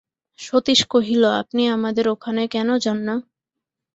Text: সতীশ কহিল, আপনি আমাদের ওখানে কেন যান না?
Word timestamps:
সতীশ 0.39 0.79
কহিল, 0.93 1.23
আপনি 1.41 1.61
আমাদের 1.75 2.05
ওখানে 2.07 2.41
কেন 2.53 2.69
যান 2.77 2.99
না? 3.07 3.15